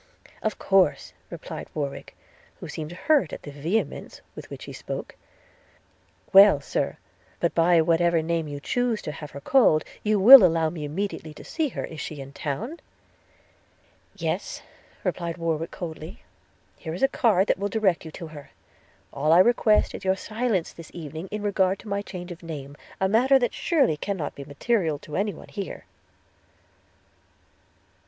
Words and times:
–'Of 0.41 0.57
course,' 0.57 1.13
replied 1.29 1.69
Warwick, 1.75 2.17
who 2.59 2.67
seemed 2.67 2.91
hurt 2.91 3.31
at 3.33 3.43
the 3.43 3.51
vehemence 3.51 4.19
with 4.35 4.49
which 4.49 4.63
he 4.63 4.73
spoke.– 4.73 5.15
'Well, 6.33 6.59
Sir; 6.59 6.97
but 7.39 7.53
by 7.53 7.81
whatever 7.83 8.23
name 8.23 8.47
you 8.47 8.59
choose 8.59 8.99
to 9.03 9.11
have 9.11 9.29
her 9.29 9.39
called, 9.39 9.83
you 10.01 10.19
will 10.19 10.43
allow 10.43 10.71
me 10.71 10.85
immediately 10.85 11.35
to 11.35 11.43
see 11.43 11.67
her– 11.69 11.85
Is 11.85 11.99
she 12.01 12.19
in 12.19 12.33
town?' 12.33 12.79
'Yes,' 14.15 14.63
replied 15.03 15.37
Warwick 15.37 15.69
coldly; 15.69 16.23
'here 16.77 16.95
is 16.95 17.03
a 17.03 17.07
card 17.07 17.45
that 17.45 17.59
will 17.59 17.69
direct 17.69 18.03
you 18.03 18.09
to 18.09 18.27
her– 18.29 18.49
All 19.13 19.31
I 19.31 19.37
request 19.37 19.93
is 19.93 20.03
your 20.03 20.15
silence 20.15 20.73
this 20.73 20.89
evening 20.95 21.27
in 21.29 21.43
regard 21.43 21.77
to 21.77 21.87
my 21.87 22.01
change 22.01 22.31
of 22.31 22.41
name; 22.41 22.75
a 22.99 23.07
matter 23.07 23.37
that 23.37 23.53
surely 23.53 23.97
cannot 23.97 24.33
be 24.33 24.45
material 24.45 24.97
to 24.97 25.15
any 25.15 25.35
one 25.35 25.49
here.' 25.49 25.85